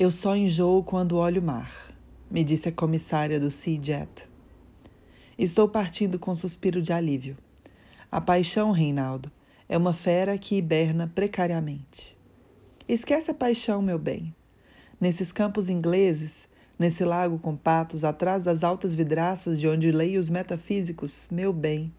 Eu 0.00 0.12
só 0.12 0.36
enjoo 0.36 0.84
quando 0.84 1.16
olho 1.16 1.40
o 1.40 1.44
mar, 1.44 1.72
me 2.30 2.44
disse 2.44 2.68
a 2.68 2.72
comissária 2.72 3.40
do 3.40 3.50
Sea 3.50 3.82
Jet. 3.82 4.28
Estou 5.36 5.68
partindo 5.68 6.20
com 6.20 6.30
um 6.30 6.36
suspiro 6.36 6.80
de 6.80 6.92
alívio. 6.92 7.36
A 8.08 8.20
paixão, 8.20 8.70
Reinaldo, 8.70 9.28
é 9.68 9.76
uma 9.76 9.92
fera 9.92 10.38
que 10.38 10.54
hiberna 10.54 11.10
precariamente. 11.12 12.16
Esquece 12.88 13.32
a 13.32 13.34
paixão, 13.34 13.82
meu 13.82 13.98
bem. 13.98 14.32
Nesses 15.00 15.32
campos 15.32 15.68
ingleses, 15.68 16.48
nesse 16.78 17.04
lago 17.04 17.36
com 17.36 17.56
patos, 17.56 18.04
atrás 18.04 18.44
das 18.44 18.62
altas 18.62 18.94
vidraças 18.94 19.58
de 19.58 19.66
onde 19.66 19.90
leio 19.90 20.20
os 20.20 20.30
metafísicos, 20.30 21.26
meu 21.28 21.52
bem. 21.52 21.92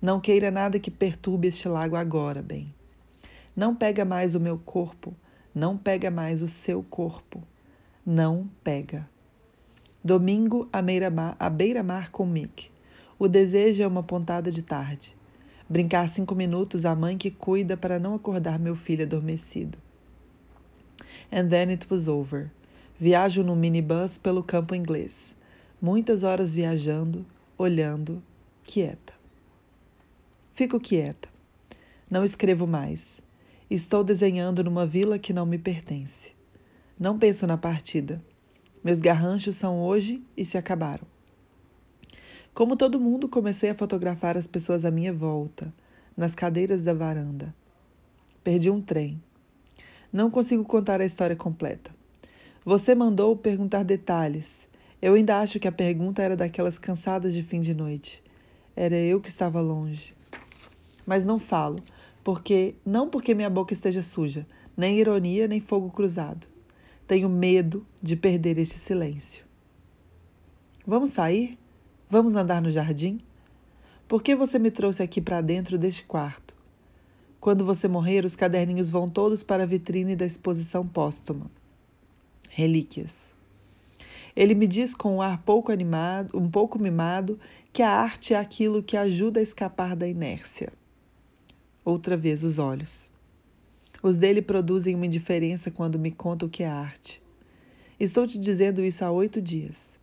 Não 0.00 0.18
queira 0.18 0.50
nada 0.50 0.80
que 0.80 0.90
perturbe 0.90 1.48
este 1.48 1.68
lago 1.68 1.94
agora, 1.94 2.40
bem. 2.40 2.74
Não 3.54 3.74
pega 3.74 4.02
mais 4.02 4.34
o 4.34 4.40
meu 4.40 4.56
corpo 4.56 5.14
não 5.58 5.76
pega 5.76 6.08
mais 6.08 6.40
o 6.40 6.46
seu 6.46 6.84
corpo. 6.84 7.42
Não 8.06 8.48
pega. 8.62 9.08
Domingo 10.04 10.68
à 10.72 10.80
beira-mar 10.80 11.36
beira 11.50 11.84
com 12.12 12.24
Mick. 12.24 12.70
O 13.18 13.26
desejo 13.26 13.82
é 13.82 13.86
uma 13.86 14.04
pontada 14.04 14.52
de 14.52 14.62
tarde. 14.62 15.16
Brincar 15.68 16.08
cinco 16.08 16.32
minutos 16.36 16.84
a 16.84 16.94
mãe 16.94 17.18
que 17.18 17.28
cuida 17.28 17.76
para 17.76 17.98
não 17.98 18.14
acordar 18.14 18.56
meu 18.56 18.76
filho 18.76 19.02
adormecido. 19.02 19.76
And 21.32 21.48
then 21.48 21.70
it 21.70 21.88
was 21.90 22.06
over. 22.06 22.52
Viajo 22.98 23.42
no 23.42 23.56
minibus 23.56 24.16
pelo 24.16 24.44
campo 24.44 24.76
inglês. 24.76 25.34
Muitas 25.82 26.22
horas 26.22 26.54
viajando, 26.54 27.26
olhando, 27.58 28.22
quieta. 28.62 29.12
Fico 30.54 30.78
quieta. 30.78 31.28
Não 32.08 32.24
escrevo 32.24 32.66
mais. 32.66 33.20
Estou 33.70 34.02
desenhando 34.02 34.64
numa 34.64 34.86
vila 34.86 35.18
que 35.18 35.30
não 35.30 35.44
me 35.44 35.58
pertence. 35.58 36.32
Não 36.98 37.18
penso 37.18 37.46
na 37.46 37.58
partida. 37.58 38.18
Meus 38.82 38.98
garranchos 38.98 39.56
são 39.56 39.82
hoje 39.82 40.22
e 40.34 40.42
se 40.42 40.56
acabaram. 40.56 41.06
Como 42.54 42.78
todo 42.78 42.98
mundo, 42.98 43.28
comecei 43.28 43.68
a 43.68 43.74
fotografar 43.74 44.38
as 44.38 44.46
pessoas 44.46 44.86
à 44.86 44.90
minha 44.90 45.12
volta, 45.12 45.70
nas 46.16 46.34
cadeiras 46.34 46.80
da 46.80 46.94
varanda. 46.94 47.54
Perdi 48.42 48.70
um 48.70 48.80
trem. 48.80 49.22
Não 50.10 50.30
consigo 50.30 50.64
contar 50.64 51.02
a 51.02 51.06
história 51.06 51.36
completa. 51.36 51.90
Você 52.64 52.94
mandou 52.94 53.36
perguntar 53.36 53.82
detalhes. 53.82 54.66
Eu 55.02 55.12
ainda 55.12 55.40
acho 55.40 55.60
que 55.60 55.68
a 55.68 55.72
pergunta 55.72 56.22
era 56.22 56.34
daquelas 56.34 56.78
cansadas 56.78 57.34
de 57.34 57.42
fim 57.42 57.60
de 57.60 57.74
noite. 57.74 58.24
Era 58.74 58.96
eu 58.96 59.20
que 59.20 59.28
estava 59.28 59.60
longe. 59.60 60.14
Mas 61.04 61.22
não 61.22 61.38
falo 61.38 61.82
porque 62.28 62.74
não 62.84 63.08
porque 63.08 63.34
minha 63.34 63.48
boca 63.48 63.72
esteja 63.72 64.02
suja, 64.02 64.46
nem 64.76 64.98
ironia, 64.98 65.48
nem 65.48 65.62
fogo 65.62 65.88
cruzado. 65.88 66.46
Tenho 67.06 67.26
medo 67.26 67.86
de 68.02 68.16
perder 68.16 68.58
este 68.58 68.74
silêncio. 68.74 69.46
Vamos 70.86 71.08
sair? 71.08 71.58
Vamos 72.06 72.36
andar 72.36 72.60
no 72.60 72.70
jardim? 72.70 73.18
Por 74.06 74.22
que 74.22 74.36
você 74.36 74.58
me 74.58 74.70
trouxe 74.70 75.02
aqui 75.02 75.22
para 75.22 75.40
dentro 75.40 75.78
deste 75.78 76.04
quarto? 76.04 76.54
Quando 77.40 77.64
você 77.64 77.88
morrer, 77.88 78.26
os 78.26 78.36
caderninhos 78.36 78.90
vão 78.90 79.08
todos 79.08 79.42
para 79.42 79.62
a 79.62 79.66
vitrine 79.66 80.14
da 80.14 80.26
exposição 80.26 80.86
póstuma. 80.86 81.50
Relíquias. 82.50 83.32
Ele 84.36 84.54
me 84.54 84.66
diz 84.66 84.92
com 84.92 85.16
um 85.16 85.22
ar 85.22 85.42
pouco 85.44 85.72
animado, 85.72 86.36
um 86.36 86.50
pouco 86.50 86.78
mimado, 86.78 87.40
que 87.72 87.80
a 87.80 87.90
arte 87.90 88.34
é 88.34 88.38
aquilo 88.38 88.82
que 88.82 88.98
ajuda 88.98 89.40
a 89.40 89.42
escapar 89.42 89.96
da 89.96 90.06
inércia 90.06 90.70
outra 91.88 92.16
vez 92.16 92.44
os 92.44 92.58
olhos. 92.58 93.10
Os 94.02 94.16
dele 94.16 94.42
produzem 94.42 94.94
uma 94.94 95.06
indiferença 95.06 95.70
quando 95.70 95.98
me 95.98 96.10
conta 96.10 96.46
o 96.46 96.48
que 96.48 96.62
é 96.62 96.68
arte. 96.68 97.22
Estou 97.98 98.26
te 98.26 98.38
dizendo 98.38 98.84
isso 98.84 99.04
há 99.04 99.10
oito 99.10 99.40
dias. 99.40 99.98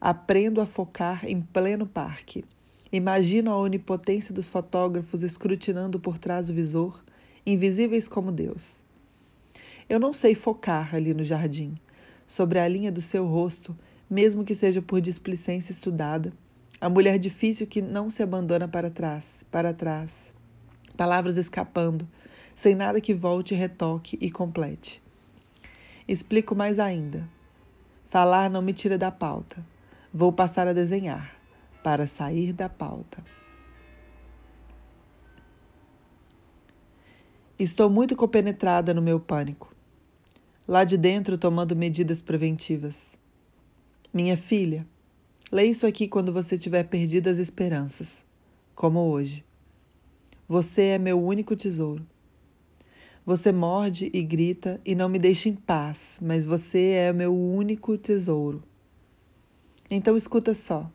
Aprendo 0.00 0.60
a 0.60 0.66
focar 0.66 1.26
em 1.26 1.40
pleno 1.40 1.86
parque. 1.86 2.44
Imagino 2.92 3.50
a 3.50 3.58
onipotência 3.58 4.32
dos 4.32 4.48
fotógrafos 4.48 5.22
escrutinando 5.22 5.98
por 5.98 6.16
trás 6.18 6.46
do 6.46 6.54
visor, 6.54 7.02
invisíveis 7.44 8.06
como 8.06 8.30
Deus. 8.30 8.80
Eu 9.88 9.98
não 9.98 10.12
sei 10.12 10.34
focar 10.34 10.94
ali 10.94 11.12
no 11.12 11.22
jardim, 11.22 11.74
sobre 12.26 12.58
a 12.58 12.66
linha 12.66 12.90
do 12.90 13.02
seu 13.02 13.26
rosto, 13.26 13.76
mesmo 14.08 14.44
que 14.44 14.54
seja 14.54 14.80
por 14.80 15.00
displicência 15.00 15.72
estudada, 15.72 16.32
a 16.80 16.88
mulher 16.88 17.18
difícil 17.18 17.66
que 17.66 17.82
não 17.82 18.08
se 18.10 18.22
abandona 18.22 18.68
para 18.68 18.90
trás, 18.90 19.44
para 19.50 19.72
trás, 19.72 20.34
palavras 20.96 21.36
escapando, 21.36 22.08
sem 22.54 22.74
nada 22.74 23.00
que 23.00 23.14
volte, 23.14 23.54
retoque 23.54 24.18
e 24.20 24.30
complete. 24.30 25.02
Explico 26.08 26.54
mais 26.54 26.78
ainda. 26.78 27.28
Falar 28.08 28.48
não 28.48 28.62
me 28.62 28.72
tira 28.72 28.96
da 28.96 29.10
pauta. 29.10 29.64
Vou 30.12 30.32
passar 30.32 30.66
a 30.66 30.72
desenhar, 30.72 31.36
para 31.82 32.06
sair 32.06 32.52
da 32.52 32.68
pauta. 32.68 33.22
Estou 37.58 37.88
muito 37.88 38.14
compenetrada 38.14 38.92
no 38.92 39.00
meu 39.00 39.18
pânico. 39.18 39.74
Lá 40.68 40.84
de 40.84 40.96
dentro, 40.96 41.38
tomando 41.38 41.76
medidas 41.76 42.20
preventivas. 42.20 43.18
Minha 44.12 44.36
filha, 44.36 44.86
leia 45.52 45.70
isso 45.70 45.86
aqui 45.86 46.08
quando 46.08 46.32
você 46.32 46.58
tiver 46.58 46.84
perdido 46.84 47.28
as 47.28 47.38
esperanças, 47.38 48.24
como 48.74 49.00
hoje. 49.00 49.45
Você 50.48 50.82
é 50.82 50.98
meu 50.98 51.20
único 51.20 51.56
tesouro. 51.56 52.06
Você 53.24 53.50
morde 53.50 54.08
e 54.14 54.22
grita 54.22 54.80
e 54.84 54.94
não 54.94 55.08
me 55.08 55.18
deixa 55.18 55.48
em 55.48 55.54
paz, 55.56 56.20
mas 56.22 56.46
você 56.46 56.90
é 56.90 57.12
meu 57.12 57.36
único 57.36 57.98
tesouro. 57.98 58.62
Então 59.90 60.16
escuta 60.16 60.54
só. 60.54 60.88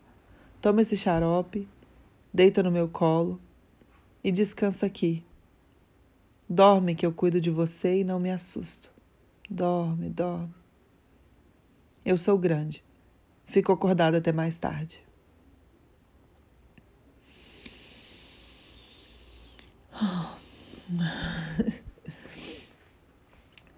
Toma 0.61 0.81
esse 0.81 0.95
xarope, 0.95 1.67
deita 2.33 2.63
no 2.63 2.71
meu 2.71 2.87
colo 2.87 3.41
e 4.23 4.31
descansa 4.31 4.85
aqui. 4.85 5.21
Dorme 6.47 6.95
que 6.95 7.05
eu 7.05 7.11
cuido 7.11 7.41
de 7.41 7.49
você 7.49 7.99
e 7.99 8.03
não 8.05 8.19
me 8.19 8.31
assusto. 8.31 8.89
Dorme, 9.49 10.07
dorme. 10.09 10.53
Eu 12.05 12.17
sou 12.17 12.37
grande. 12.37 12.81
Fico 13.45 13.73
acordada 13.73 14.19
até 14.19 14.31
mais 14.31 14.57
tarde. 14.57 15.03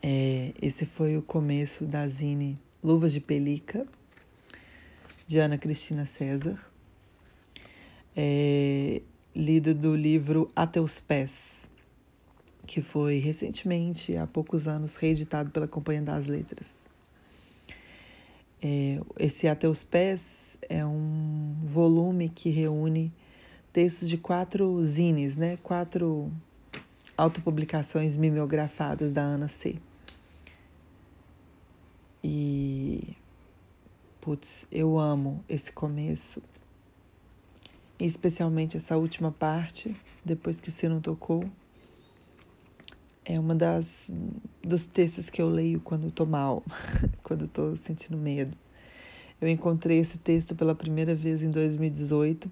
É, 0.06 0.54
esse 0.62 0.86
foi 0.86 1.16
o 1.16 1.22
começo 1.22 1.86
da 1.86 2.06
Zine 2.10 2.60
Luvas 2.84 3.14
de 3.14 3.22
Pelica, 3.22 3.88
de 5.26 5.40
Ana 5.40 5.58
Cristina 5.58 6.06
César, 6.06 6.60
é, 8.14 9.02
lido 9.34 9.74
do 9.74 9.96
livro 9.96 10.52
A 10.54 10.68
Teus 10.68 11.00
Pés, 11.00 11.70
que 12.68 12.82
foi 12.82 13.20
recentemente, 13.20 14.18
há 14.18 14.28
poucos 14.28 14.68
anos, 14.68 14.98
reeditado 14.98 15.52
pela 15.52 15.70
Companhia 15.70 16.02
das 16.02 16.28
Letras. 16.28 16.86
É, 18.62 19.00
esse 19.18 19.48
A 19.48 19.56
Teus 19.56 19.86
Pés 19.86 20.58
é 20.68 20.86
um 20.86 21.56
volume 21.64 22.28
que 22.28 22.50
reúne 22.50 23.14
textos 23.72 24.10
de 24.10 24.18
quatro 24.18 24.84
zines, 24.84 25.38
né? 25.38 25.58
Quatro 25.64 26.30
autopublicações 27.18 28.18
mimeografadas 28.18 29.12
da 29.12 29.22
Ana 29.22 29.48
C. 29.48 29.78
E 32.24 33.16
putz, 34.20 34.66
eu 34.72 34.98
amo 34.98 35.44
esse 35.48 35.72
começo. 35.72 36.42
E 38.00 38.06
especialmente 38.06 38.78
essa 38.78 38.98
última 38.98 39.32
parte, 39.32 39.96
depois 40.24 40.60
que 40.60 40.70
o 40.70 40.72
sino 40.72 41.02
tocou. 41.02 41.44
É 43.26 43.40
uma 43.40 43.56
das 43.56 44.12
dos 44.62 44.86
textos 44.86 45.30
que 45.30 45.42
eu 45.42 45.48
leio 45.48 45.80
quando 45.80 46.08
estou 46.08 46.26
mal, 46.26 46.64
quando 47.24 47.46
estou 47.46 47.76
sentindo 47.76 48.18
medo. 48.18 48.58
Eu 49.40 49.48
encontrei 49.48 50.00
esse 50.00 50.18
texto 50.18 50.56
pela 50.56 50.76
primeira 50.76 51.14
vez 51.14 51.42
em 51.42 51.52
2018 51.52 52.50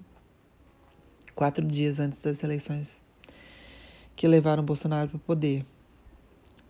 quatro 1.34 1.66
dias 1.66 1.98
antes 1.98 2.22
das 2.22 2.42
eleições 2.42 3.02
que 4.16 4.26
levaram 4.28 4.64
Bolsonaro 4.64 5.08
para 5.08 5.16
o 5.16 5.20
poder. 5.20 5.64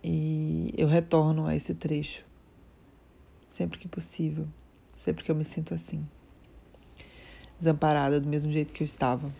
E 0.03 0.73
eu 0.77 0.87
retorno 0.87 1.45
a 1.45 1.55
esse 1.55 1.73
trecho 1.73 2.25
sempre 3.53 3.77
que 3.77 3.87
possível, 3.87 4.47
sempre 4.95 5.23
que 5.23 5.29
eu 5.29 5.35
me 5.35 5.43
sinto 5.43 5.75
assim, 5.75 6.07
desamparada 7.59 8.19
do 8.19 8.27
mesmo 8.27 8.51
jeito 8.51 8.73
que 8.73 8.81
eu 8.81 8.85
estava 8.85 9.31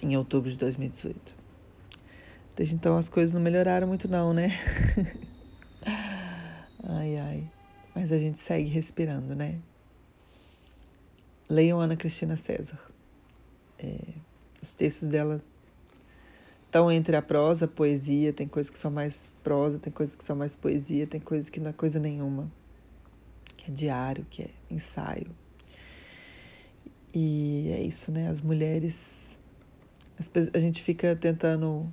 em 0.00 0.16
outubro 0.16 0.48
de 0.48 0.56
2018. 0.56 1.34
Desde 2.56 2.76
então 2.76 2.96
as 2.96 3.08
coisas 3.08 3.34
não 3.34 3.40
melhoraram 3.40 3.88
muito 3.88 4.06
não, 4.06 4.32
né? 4.32 4.52
ai, 6.84 7.18
ai. 7.18 7.50
Mas 7.92 8.12
a 8.12 8.18
gente 8.18 8.38
segue 8.38 8.68
respirando, 8.68 9.34
né? 9.34 9.58
Leiam 11.48 11.80
Ana 11.80 11.96
Cristina 11.96 12.36
César. 12.36 12.78
É, 13.78 13.98
os 14.62 14.72
textos 14.72 15.08
dela 15.08 15.42
estão 16.74 16.90
entre 16.90 17.14
a 17.14 17.22
prosa, 17.22 17.66
a 17.66 17.68
poesia, 17.68 18.32
tem 18.32 18.48
coisas 18.48 18.68
que 18.68 18.76
são 18.76 18.90
mais 18.90 19.30
prosa, 19.44 19.78
tem 19.78 19.92
coisas 19.92 20.16
que 20.16 20.24
são 20.24 20.34
mais 20.34 20.56
poesia, 20.56 21.06
tem 21.06 21.20
coisas 21.20 21.48
que 21.48 21.60
não 21.60 21.70
é 21.70 21.72
coisa 21.72 22.00
nenhuma, 22.00 22.50
que 23.56 23.70
é 23.70 23.72
diário, 23.72 24.26
que 24.28 24.42
é 24.42 24.50
ensaio. 24.68 25.30
E 27.14 27.70
é 27.72 27.80
isso, 27.80 28.10
né? 28.10 28.28
As 28.28 28.40
mulheres, 28.40 29.38
a 30.52 30.58
gente 30.58 30.82
fica 30.82 31.14
tentando, 31.14 31.86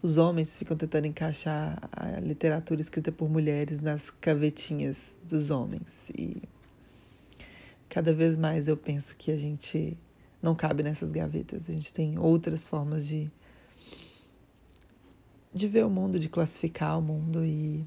os 0.00 0.16
homens 0.16 0.56
ficam 0.56 0.76
tentando 0.76 1.06
encaixar 1.08 1.76
a 1.90 2.20
literatura 2.20 2.80
escrita 2.80 3.10
por 3.10 3.28
mulheres 3.28 3.80
nas 3.80 4.10
cavetinhas 4.10 5.16
dos 5.24 5.50
homens. 5.50 6.08
E 6.16 6.40
cada 7.88 8.14
vez 8.14 8.36
mais 8.36 8.68
eu 8.68 8.76
penso 8.76 9.16
que 9.16 9.32
a 9.32 9.36
gente 9.36 9.98
não 10.40 10.54
cabe 10.54 10.84
nessas 10.84 11.10
gavetas, 11.10 11.68
a 11.68 11.72
gente 11.72 11.92
tem 11.92 12.16
outras 12.16 12.68
formas 12.68 13.08
de 13.08 13.28
de 15.52 15.66
ver 15.66 15.84
o 15.84 15.90
mundo, 15.90 16.18
de 16.18 16.28
classificar 16.28 16.98
o 16.98 17.02
mundo 17.02 17.44
e 17.44 17.84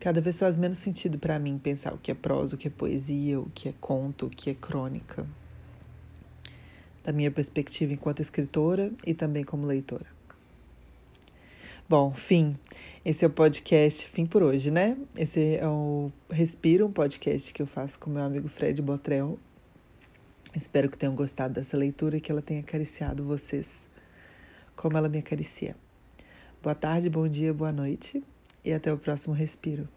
cada 0.00 0.20
vez 0.20 0.38
faz 0.38 0.56
menos 0.56 0.78
sentido 0.78 1.18
para 1.18 1.38
mim 1.38 1.58
pensar 1.58 1.94
o 1.94 1.98
que 1.98 2.10
é 2.10 2.14
prosa, 2.14 2.54
o 2.54 2.58
que 2.58 2.68
é 2.68 2.70
poesia, 2.70 3.40
o 3.40 3.50
que 3.54 3.68
é 3.68 3.74
conto, 3.80 4.26
o 4.26 4.30
que 4.30 4.50
é 4.50 4.54
crônica. 4.54 5.26
Da 7.02 7.12
minha 7.12 7.30
perspectiva 7.30 7.92
enquanto 7.92 8.20
escritora 8.20 8.92
e 9.06 9.14
também 9.14 9.44
como 9.44 9.66
leitora. 9.66 10.06
Bom, 11.88 12.12
fim. 12.12 12.58
Esse 13.04 13.24
é 13.24 13.28
o 13.28 13.30
podcast, 13.30 14.08
fim 14.08 14.26
por 14.26 14.42
hoje, 14.42 14.72
né? 14.72 14.96
Esse 15.16 15.54
é 15.54 15.68
o 15.68 16.10
Respira, 16.28 16.84
um 16.84 16.90
podcast 16.90 17.52
que 17.52 17.62
eu 17.62 17.66
faço 17.66 17.96
com 18.00 18.10
meu 18.10 18.24
amigo 18.24 18.48
Fred 18.48 18.82
Botrel. 18.82 19.38
Espero 20.52 20.90
que 20.90 20.98
tenham 20.98 21.14
gostado 21.14 21.54
dessa 21.54 21.76
leitura 21.76 22.16
e 22.16 22.20
que 22.20 22.32
ela 22.32 22.42
tenha 22.42 22.58
acariciado 22.60 23.22
vocês 23.22 23.86
como 24.76 24.96
ela 24.96 25.08
me 25.08 25.18
acaricia. 25.18 25.74
Boa 26.62 26.74
tarde, 26.74 27.08
bom 27.08 27.26
dia, 27.26 27.52
boa 27.52 27.72
noite 27.72 28.22
e 28.64 28.72
até 28.72 28.92
o 28.92 28.98
próximo 28.98 29.34
respiro. 29.34 29.88